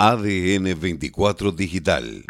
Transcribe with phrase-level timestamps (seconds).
[0.00, 2.22] ADN 24 Digital.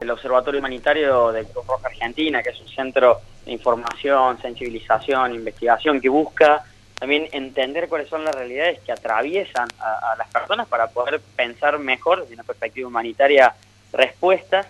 [0.00, 6.00] El Observatorio Humanitario de Cruz Roja Argentina, que es un centro de información, sensibilización, investigación,
[6.00, 6.64] que busca
[6.98, 12.22] también entender cuáles son las realidades que atraviesan a, las personas para poder pensar mejor
[12.22, 13.54] desde una perspectiva humanitaria
[13.92, 14.66] respuestas,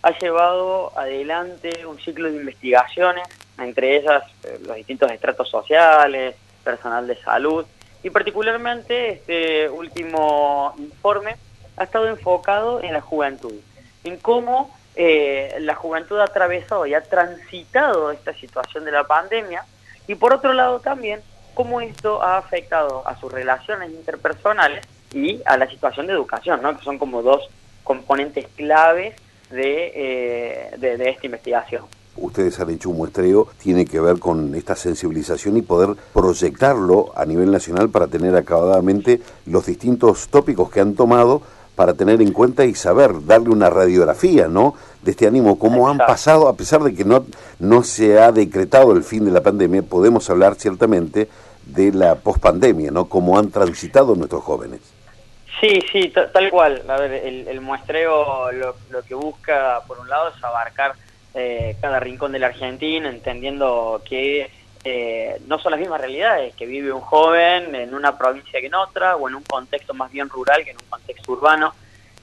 [0.00, 3.28] ha llevado adelante un ciclo de investigaciones,
[3.58, 7.66] entre ellas eh, los distintos estratos sociales, personal de salud,
[8.06, 11.34] y particularmente este último informe
[11.76, 13.52] ha estado enfocado en la juventud,
[14.04, 19.64] en cómo eh, la juventud ha atravesado y ha transitado esta situación de la pandemia
[20.06, 21.20] y por otro lado también
[21.54, 26.78] cómo esto ha afectado a sus relaciones interpersonales y a la situación de educación, ¿no?
[26.78, 27.48] que son como dos
[27.82, 29.16] componentes claves
[29.50, 31.86] de, eh, de esta investigación
[32.18, 37.24] ustedes han hecho un muestreo, tiene que ver con esta sensibilización y poder proyectarlo a
[37.24, 41.42] nivel nacional para tener acabadamente los distintos tópicos que han tomado
[41.76, 44.74] para tener en cuenta y saber, darle una radiografía, ¿no?
[45.02, 47.26] De este ánimo, cómo han pasado, a pesar de que no,
[47.58, 51.28] no se ha decretado el fin de la pandemia, podemos hablar ciertamente
[51.66, 53.04] de la pospandemia, ¿no?
[53.04, 54.80] Cómo han transitado nuestros jóvenes.
[55.60, 56.82] Sí, sí, tal cual.
[56.88, 60.94] A ver, el, muestreo lo, lo que busca, por un lado, es abarcar
[61.38, 64.50] eh, cada rincón de la Argentina, entendiendo que
[64.84, 68.74] eh, no son las mismas realidades que vive un joven en una provincia que en
[68.74, 71.74] otra, o en un contexto más bien rural que en un contexto urbano.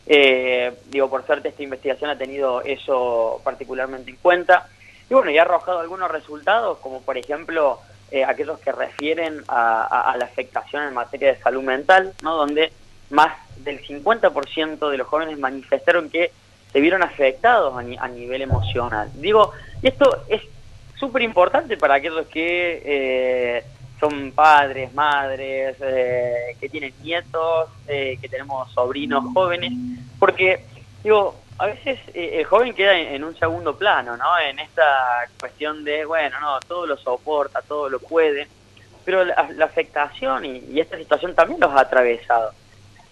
[0.08, 4.68] Eh, digo, por suerte esta investigación ha tenido eso particularmente en cuenta.
[5.08, 7.82] Y bueno, y ha arrojado algunos resultados, como por ejemplo
[8.28, 12.36] aquellos que refieren a, la afectación en materia de salud mental, ¿no?
[12.36, 12.72] donde
[13.12, 16.32] más del 50% de los jóvenes manifestaron que
[16.74, 19.08] se vieron afectados a, nivel emocional.
[19.14, 20.42] Digo, y esto es
[20.96, 23.64] súper importante para aquellos que eh,
[24.00, 29.72] son padres, madres, eh, que tienen nietos, eh, que tenemos sobrinos jóvenes,
[30.18, 30.66] porque,
[31.04, 34.40] digo, a veces el joven queda en, un segundo plano, ¿no?
[34.40, 38.48] En esta cuestión de, bueno, no, todo lo soporta, todo lo puede,
[39.06, 42.52] pero la, afectación y, y esta situación también los ha atravesado.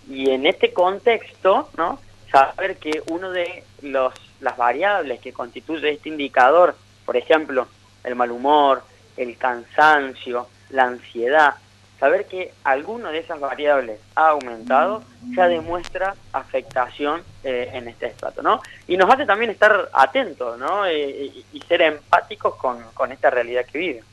[0.10, 2.00] Y en este contexto, ¿no?
[2.32, 6.76] Saber que uno de los, las variables que constituye este indicador,
[7.06, 7.68] por ejemplo,
[8.04, 8.84] el mal humor,
[9.18, 11.56] el cansancio, la ansiedad,
[12.00, 15.04] saber que alguna de esas variables ha aumentado
[15.36, 18.60] ya demuestra afectación eh, en este estrato, ¿no?
[18.88, 20.88] Y nos hace también estar atentos, ¿no?
[20.88, 24.04] Eh, y, ser empáticos con, con, esta realidad que vive.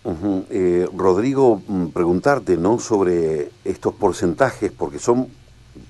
[0.50, 2.78] Eh, Rodrigo, mm, preguntarte, ¿no?
[2.78, 5.28] Sobre estos porcentajes, porque son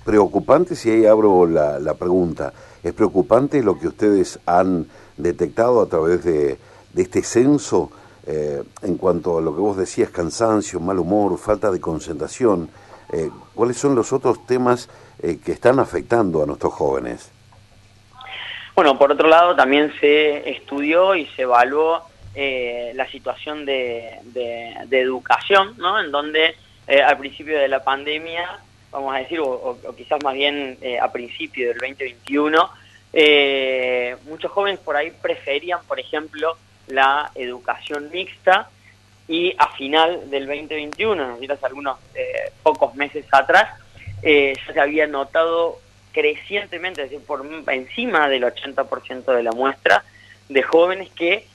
[0.09, 4.87] preocupante, si ahí abro la, la, pregunta, ¿es preocupante lo que ustedes han
[5.17, 6.57] detectado a través de,
[6.97, 7.91] este censo
[8.25, 12.71] eh, en cuanto a lo que vos decías, cansancio, mal humor, falta de concentración?
[13.13, 14.89] Eh, ¿Cuáles son los otros temas
[15.21, 17.31] eh, que están afectando a nuestros jóvenes?
[18.73, 22.01] Bueno, por otro lado, también se estudió y se evaluó
[22.95, 25.99] la situación de, de, educación, ¿no?
[25.99, 26.55] En donde
[26.87, 28.59] al principio de la pandemia
[28.91, 32.69] vamos a decir, o, quizás más bien eh, a principio del 2021,
[33.13, 36.57] eh, muchos jóvenes por ahí preferían, por ejemplo,
[36.87, 38.69] la educación mixta
[39.27, 43.79] y a final del 2021, hace algunos eh, pocos meses atrás,
[44.21, 45.79] ya se había notado
[46.11, 50.03] crecientemente, es decir, por encima del 80% de la muestra
[50.49, 51.45] de jóvenes que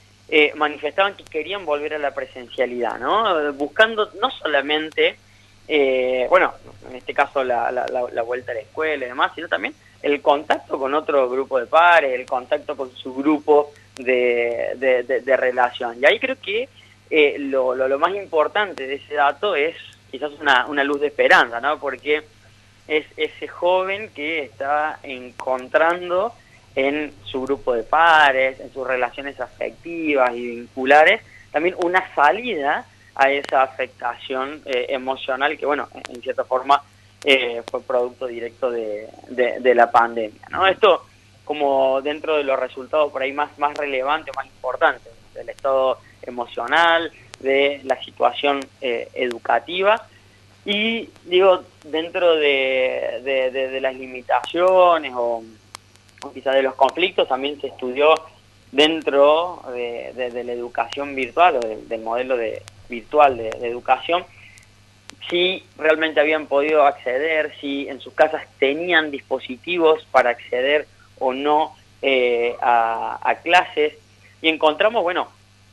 [0.55, 3.53] manifestaban que querían volver a la presencialidad, ¿no?
[3.53, 5.19] Buscando no solamente
[5.67, 6.53] eh, bueno,
[6.89, 10.77] en este caso la, la, vuelta a la escuela y demás, sino también el contacto
[10.77, 15.97] con otro grupo de pares, el contacto con su grupo de, de, relación.
[15.99, 16.69] Y ahí creo que
[17.09, 19.75] eh, lo, lo, más importante de ese dato es
[20.11, 21.79] quizás una, una luz de esperanza, ¿no?
[21.79, 22.23] Porque
[22.87, 26.33] es ese joven que está encontrando
[26.75, 31.21] en su grupo de pares, en sus relaciones afectivas y vinculares,
[31.51, 36.83] también una salida a esa afectación eh, emocional que, bueno, en cierta forma
[37.23, 40.47] eh, fue producto directo de, de, la pandemia.
[40.51, 40.67] ¿no?
[40.67, 41.05] Esto
[41.43, 47.11] como dentro de los resultados por ahí más, más relevantes, más importantes, del estado emocional,
[47.39, 50.07] de la situación eh, educativa
[50.65, 55.43] y digo, dentro de, de, las limitaciones o,
[56.23, 58.15] o quizás de los conflictos también se estudió
[58.71, 64.25] dentro de, la educación virtual o del modelo de, virtual de, educación,
[65.29, 70.87] si realmente habían podido acceder, si en sus casas tenían dispositivos para acceder
[71.19, 73.93] o no eh, a, clases.
[74.41, 75.27] Y encontramos, bueno,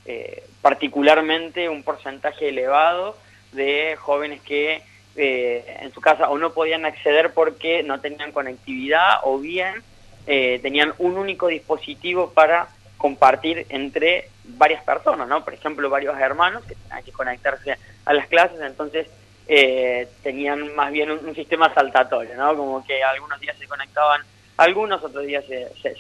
[0.07, 3.17] eh, particularmente un porcentaje elevado
[3.53, 4.83] de jóvenes que
[5.15, 9.83] eh, en su casa o no podían acceder porque no tenían conectividad o bien
[10.27, 12.69] eh, tenían un único dispositivo para
[13.03, 15.45] compartir entre varias personas, ¿no?
[15.45, 19.09] Por ejemplo, varios hermanos que tenían que conectarse a las clases, entonces
[19.49, 22.57] eh, tenían más bien un, sistema saltatorio, ¿no?
[22.57, 24.21] Como que algunos días se conectaban
[24.57, 25.45] algunos, otros días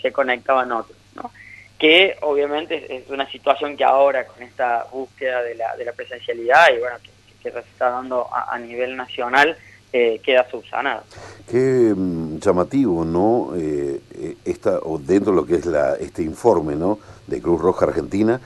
[0.00, 1.32] se, conectaban otros, ¿no?
[1.76, 6.72] Que obviamente es, una situación que ahora con esta búsqueda de la, de la presencialidad
[6.72, 6.98] y bueno,
[7.42, 9.56] que, se está dando a, nivel nacional,
[9.92, 11.02] eh, queda subsanada.
[11.50, 13.56] Qué mm, llamativo, ¿no?
[13.56, 14.00] Eh,
[14.44, 16.98] esta, o dentro de lo que es la, este informe, ¿no?
[17.26, 18.40] De Cruz Roja Argentina,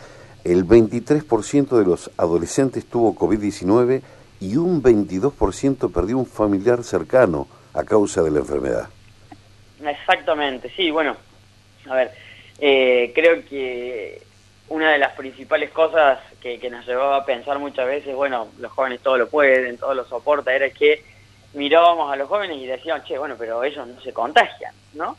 [0.44, 4.02] el 23% de los adolescentes tuvo COVID-19
[4.40, 8.88] y un 22% perdió un familiar cercano a causa de la enfermedad.
[9.84, 11.16] Exactamente, sí, bueno,
[11.88, 12.12] a ver,
[12.58, 14.22] eh, creo que
[14.68, 19.00] una de las principales cosas que, nos llevaba a pensar muchas veces, bueno, los jóvenes
[19.00, 21.02] todo lo pueden, todo lo soporta, era que
[21.54, 25.16] mirábamos a los jóvenes y decíamos, che, bueno, pero ellos no se contagian, ¿no?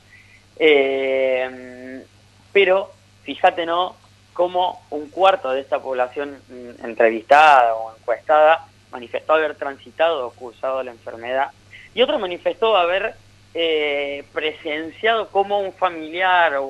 [0.60, 2.04] Eh,
[2.52, 2.92] pero
[3.24, 3.96] fíjate, ¿no?
[4.34, 10.82] Como un cuarto de esta población mm, entrevistada o encuestada manifestó haber transitado o cursado
[10.84, 11.52] la enfermedad
[11.94, 13.16] y otro manifestó haber
[13.54, 16.64] eh, presenciado como un familiar o,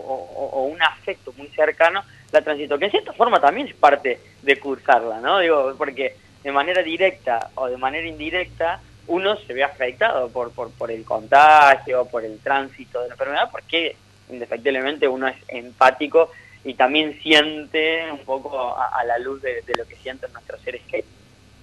[0.72, 5.20] un afecto muy cercano la transitó, que en cierta forma también es parte de cursarla,
[5.20, 5.40] ¿no?
[5.40, 10.72] Digo, porque de manera directa o de manera indirecta uno se ve afectado por, por,
[10.72, 13.96] por el contagio, por el tránsito de la enfermedad, porque
[14.30, 16.30] indefectiblemente uno es empático
[16.64, 21.10] y también siente un poco a, la luz de, lo que sienten nuestros seres queridos.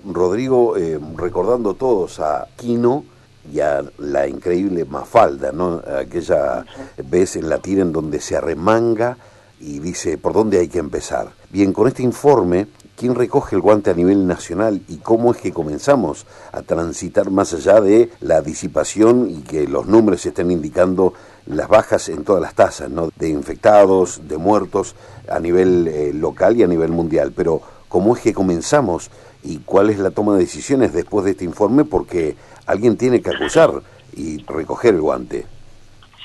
[0.05, 3.05] Rodrigo, eh, recordando todos a Quino
[3.53, 5.83] y a la increíble Mafalda, ¿no?
[5.99, 6.65] Aquella
[6.97, 9.17] vez en la tira en donde se arremanga
[9.61, 11.29] y dice por dónde hay que empezar.
[11.51, 12.67] Bien, con este informe,
[13.05, 17.53] ¿quién recoge el guante a nivel nacional y cómo es que comenzamos a transitar más
[17.53, 21.13] allá de la disipación y que los números estén indicando
[21.45, 23.11] las bajas en todas las tasas, ¿no?
[23.15, 24.95] De infectados, de muertos
[25.29, 27.35] a nivel eh, local y a nivel mundial.
[27.37, 27.61] Pero,
[27.91, 29.11] ¿cómo es que comenzamos
[29.43, 33.33] y cuál es la toma de decisiones después de este informe, porque alguien tiene que
[33.37, 33.83] acusar
[34.17, 35.45] y recoger el guante.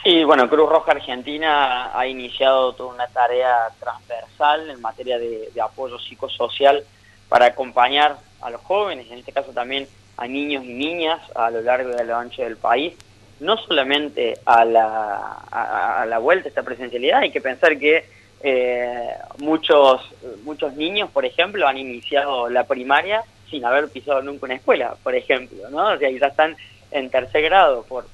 [0.10, 6.00] Sí, bueno, Cruz Roja Argentina ha iniciado toda una tarea transversal en materia de, apoyo
[6.00, 6.84] psicosocial
[7.28, 11.62] para acompañar a los jóvenes, en este caso también a niños y niñas a lo
[11.62, 12.96] largo y a lo ancho del país,
[13.40, 18.06] no solamente a la, a la vuelta a esta presencialidad, hay que pensar que
[18.42, 20.02] eh, muchos,
[20.44, 25.14] muchos niños, por ejemplo, han iniciado la primaria sin haber pisado nunca una escuela, por
[25.14, 25.94] ejemplo, ¿no?
[25.94, 26.58] O sea, ya están
[26.90, 28.08] en tercer grado, por,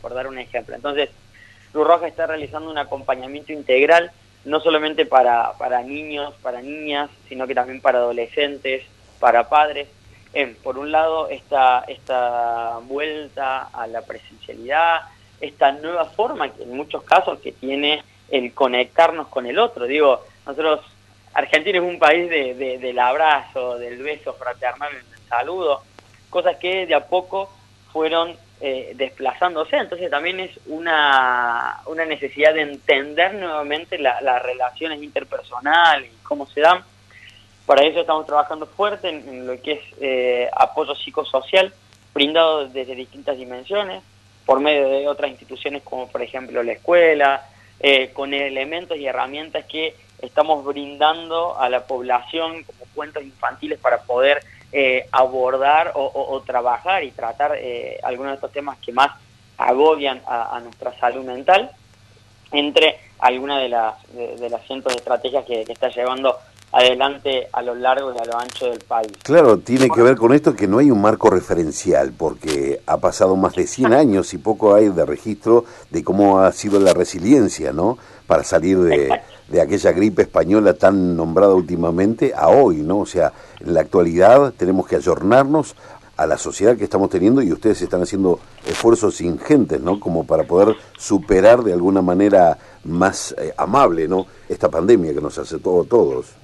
[0.00, 0.76] por, dar un ejemplo.
[0.76, 1.10] Entonces,
[1.74, 4.12] Cruz Roja está realizando un acompañamiento integral,
[4.44, 8.84] no solamente para, para niños, para niñas, sino que también para adolescentes,
[9.18, 9.88] para padres.
[10.62, 15.00] por un lado, esta, esta vuelta a la presencialidad,
[15.40, 19.86] esta nueva forma, que en muchos casos que tiene el conectarnos con el otro.
[19.86, 20.78] Digo, nosotros,
[21.32, 25.82] Argentina es un país de, del abrazo, del beso fraternal, del saludo,
[26.30, 27.50] cosas que de a poco
[27.92, 29.76] fueron eh, desplazándose.
[29.76, 36.62] Entonces también es una, una necesidad de entender nuevamente las relaciones interpersonales y cómo se
[36.62, 36.82] dan.
[37.66, 41.74] Para eso estamos trabajando fuerte en, lo que es eh, apoyo psicosocial,
[42.14, 44.02] brindado desde distintas dimensiones,
[44.46, 47.46] por medio de otras instituciones como por ejemplo la escuela,
[47.80, 54.00] eh, con elementos y herramientas que estamos brindando a la población como cuentos infantiles para
[54.04, 54.42] poder
[54.76, 59.12] eh, abordar o, trabajar y tratar eh, algunos de estos temas que más
[59.56, 61.70] agobian a, nuestra salud mental,
[62.50, 66.36] entre algunas de las, de, las cientos de estrategias que, que está llevando
[66.74, 69.12] adelante a lo largo y a lo ancho del país.
[69.22, 73.36] Claro, tiene que ver con esto que no hay un marco referencial, porque ha pasado
[73.36, 77.72] más de 100 años y poco hay de registro de cómo ha sido la resiliencia,
[77.72, 77.96] ¿no?
[78.26, 82.98] Para salir de, de aquella gripe española tan nombrada últimamente a hoy, ¿no?
[82.98, 85.76] O sea, en la actualidad tenemos que ayornarnos
[86.16, 90.00] a la sociedad que estamos teniendo y ustedes están haciendo esfuerzos ingentes, ¿no?
[90.00, 94.26] Como para poder superar de alguna manera más eh, amable, ¿no?
[94.48, 96.43] Esta pandemia que nos hace todo todos.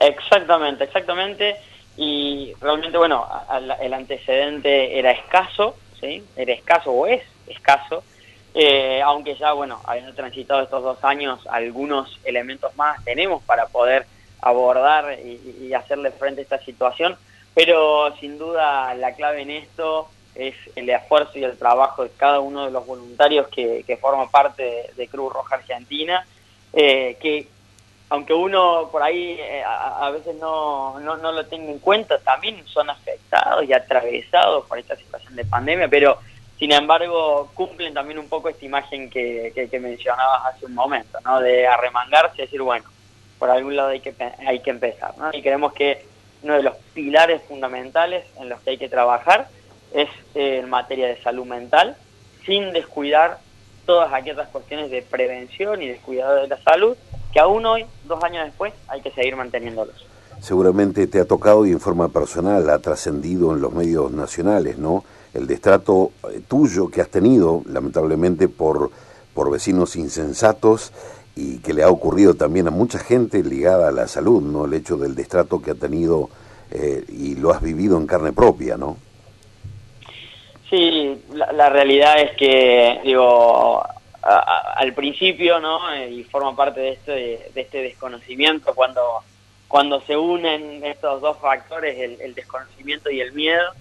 [0.00, 1.56] Exactamente, exactamente.
[1.96, 3.28] Y realmente, bueno,
[3.80, 6.24] el antecedente era escaso, ¿sí?
[6.34, 8.02] Era escaso o es escaso.
[8.54, 14.06] Eh, aunque ya, bueno, habiendo transitado estos dos años, algunos elementos más tenemos para poder
[14.40, 17.16] abordar y, hacerle frente a esta situación,
[17.54, 22.40] pero sin duda la clave en esto es el esfuerzo y el trabajo de cada
[22.40, 26.26] uno de los voluntarios que, que forma parte de, Cruz Roja Argentina,
[26.72, 27.46] eh, que
[28.10, 32.66] aunque uno por ahí eh, a, veces no, no, no, lo tenga en cuenta, también
[32.66, 36.18] son afectados y atravesados por esta situación de pandemia, pero
[36.58, 41.40] sin embargo cumplen también un poco esta imagen que, que, mencionabas hace un momento, ¿no?
[41.40, 42.84] de arremangarse y decir, bueno,
[43.38, 44.12] por algún lado hay que,
[44.44, 45.16] hay que empezar.
[45.16, 45.30] ¿no?
[45.32, 46.04] Y creemos que
[46.42, 49.48] uno de los pilares fundamentales en los que hay que trabajar
[49.94, 51.96] es eh, en materia de salud mental,
[52.44, 53.38] sin descuidar
[53.86, 56.96] todas aquellas cuestiones de prevención y de cuidado de la salud
[57.32, 60.06] que aún hoy, dos años después, hay que seguir manteniéndolos.
[60.40, 65.04] Seguramente te ha tocado y en forma personal ha trascendido en los medios nacionales, ¿no?
[65.34, 68.90] El destrato eh, tuyo que has tenido, lamentablemente, por,
[69.34, 70.92] por vecinos insensatos
[71.36, 74.64] y que le ha ocurrido también a mucha gente ligada a la salud, ¿no?
[74.64, 76.30] El hecho del destrato que ha tenido
[76.70, 78.96] eh, y lo has vivido en carne propia, ¿no?
[80.70, 83.82] Sí, la realidad es que, digo,
[84.22, 85.92] al principio, ¿no?
[85.92, 87.12] Eh, y forma parte de este,
[87.54, 89.22] de este desconocimiento cuando,
[89.66, 93.72] cuando se unen estos dos factores, el, desconocimiento y el miedo,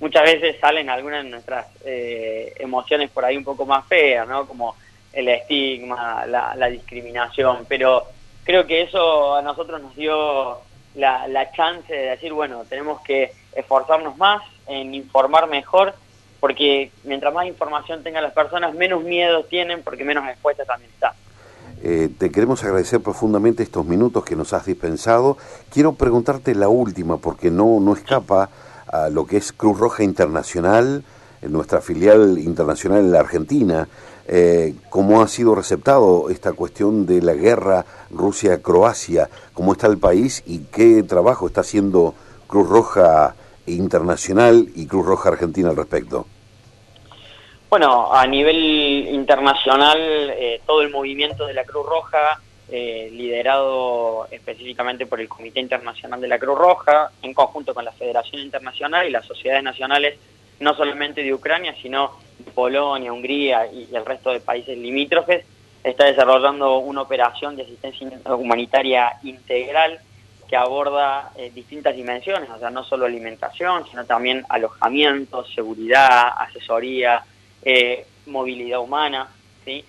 [0.00, 4.46] muchas veces salen algunas de nuestras eh, emociones por ahí un poco más feas, ¿no?
[4.46, 4.76] Como
[5.12, 8.04] el estigma, la, la, discriminación, pero
[8.44, 10.58] creo que eso a nosotros nos dio
[10.94, 15.94] la, la chance de decir, bueno, tenemos que esforzarnos más en informar mejor
[16.40, 21.12] porque mientras más información tengan las personas, menos miedo tienen, porque menos expuestas también están.
[21.82, 25.36] Eh, te queremos agradecer profundamente estos minutos que nos has dispensado.
[25.72, 28.50] Quiero preguntarte la última, porque no, no escapa
[28.86, 31.04] a lo que es Cruz Roja Internacional,
[31.42, 33.88] nuestra filial internacional en la Argentina.
[34.26, 39.30] Eh, ¿Cómo ha sido receptado esta cuestión de la guerra Rusia-Croacia?
[39.54, 42.14] ¿Cómo está el país y qué trabajo está haciendo
[42.46, 43.34] Cruz Roja
[43.70, 46.26] internacional y Cruz Roja Argentina al respecto?
[47.70, 55.06] Bueno, a nivel internacional, eh, todo el movimiento de la Cruz Roja, eh, liderado específicamente
[55.06, 59.10] por el Comité Internacional de la Cruz Roja, en conjunto con la Federación Internacional y
[59.10, 60.18] las sociedades nacionales,
[60.60, 62.12] no solamente de Ucrania, sino
[62.54, 65.44] Polonia, Hungría y el resto de países limítrofes,
[65.84, 70.00] está desarrollando una operación de asistencia humanitaria integral
[70.48, 77.22] que aborda eh, distintas dimensiones, o sea, no solo alimentación, sino también alojamiento, seguridad, asesoría,
[77.62, 79.28] eh, movilidad humana,
[79.64, 79.84] ¿sí?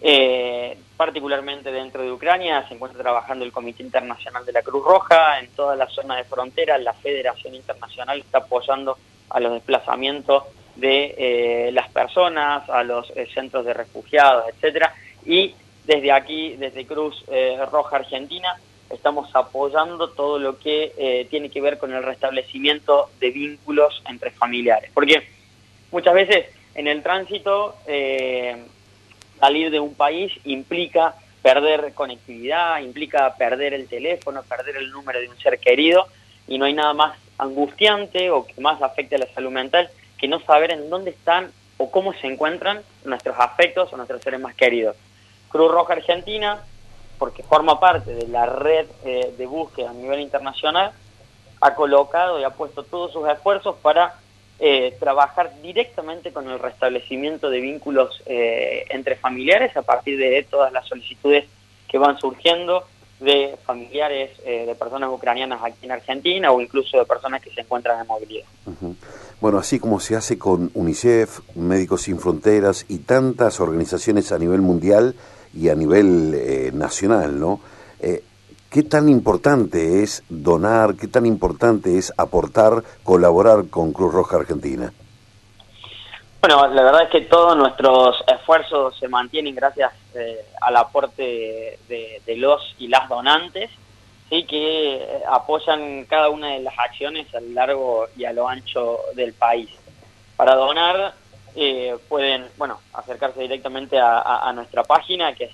[0.00, 5.40] Eh, particularmente dentro de Ucrania se encuentra trabajando el Comité Internacional de la Cruz Roja,
[5.40, 8.96] en toda la zona de frontera la Federación Internacional está apoyando
[9.30, 10.44] a los desplazamientos
[10.76, 14.94] de las personas, a los centros de refugiados, etcétera,
[15.24, 15.54] y
[15.84, 17.24] desde aquí, desde Cruz
[17.70, 18.56] Roja Argentina,
[18.94, 24.30] estamos apoyando todo lo que eh, tiene que ver con el restablecimiento de vínculos entre
[24.30, 24.90] familiares.
[24.94, 25.26] Porque
[25.90, 28.56] muchas veces en el tránsito eh,
[29.38, 35.28] salir de un país implica perder conectividad, implica perder el teléfono, perder el número de
[35.28, 36.06] un ser querido
[36.48, 40.28] y no hay nada más angustiante o que más afecte a la salud mental que
[40.28, 44.54] no saber en dónde están o cómo se encuentran nuestros afectos o nuestros seres más
[44.54, 44.96] queridos.
[45.50, 46.62] Cruz Roja Argentina
[47.18, 50.92] porque forma parte de la red eh, de búsqueda a nivel internacional,
[51.60, 54.14] ha colocado y ha puesto todos sus esfuerzos para
[54.58, 60.72] eh, trabajar directamente con el restablecimiento de vínculos eh, entre familiares a partir de todas
[60.72, 61.46] las solicitudes
[61.88, 62.84] que van surgiendo
[63.20, 68.00] de familiares de personas ucranianas aquí en Argentina o incluso de personas que se encuentran
[68.00, 68.44] en movilidad.
[69.40, 74.62] Bueno, así como se hace con UNICEF, Médicos Sin Fronteras y tantas organizaciones a nivel
[74.62, 75.14] mundial,
[75.56, 77.60] y a nivel eh, nacional, ¿no?
[78.00, 78.22] Eh,
[78.70, 84.92] ¿Qué tan importante es donar, qué tan importante es aportar, colaborar con Cruz Roja Argentina?
[86.40, 92.20] Bueno, la verdad es que todos nuestros esfuerzos se mantienen gracias eh, al aporte de,
[92.26, 93.70] de, los y las donantes,
[94.28, 98.98] sí que apoyan cada una de las acciones a lo largo y a lo ancho
[99.14, 99.70] del país.
[100.36, 101.14] Para donar
[101.56, 105.52] eh, pueden bueno acercarse directamente a, nuestra página que es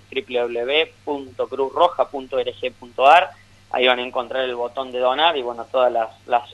[1.06, 3.30] www.cruzroja.org.ar
[3.70, 6.08] ahí van a encontrar el botón de donar y bueno todas las,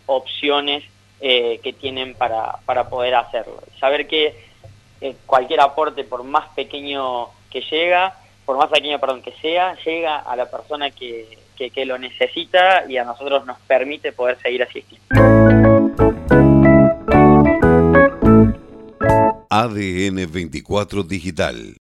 [0.07, 0.83] opciones
[1.21, 3.63] eh, que tienen para, para poder hacerlo.
[3.79, 4.35] Saber que
[5.01, 10.19] eh, cualquier aporte por más pequeño que llega por más pequeño perdón que sea llega
[10.19, 15.66] a la persona que, que lo necesita y a nosotros nos permite poder seguir asistiendo
[19.59, 21.77] ADN 24 Digital